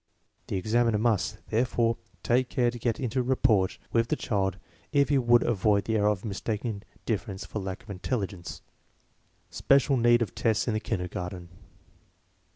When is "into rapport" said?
2.99-3.67